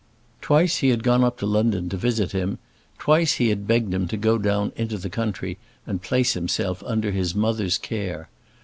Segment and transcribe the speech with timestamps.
[0.41, 2.57] Twice he had gone up to London to visit him;
[2.97, 7.11] twice he had begged him to go down into the country and place himself under
[7.11, 8.27] his mother's care.